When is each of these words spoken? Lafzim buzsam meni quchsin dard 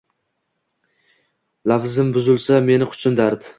Lafzim 1.73 2.11
buzsam 2.17 2.69
meni 2.73 2.91
quchsin 2.95 3.23
dard 3.25 3.49